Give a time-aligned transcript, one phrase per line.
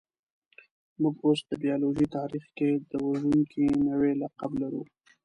[1.01, 4.83] موږ اوس د بایولوژۍ تاریخ کې د وژونکي نوعې لقب لرو.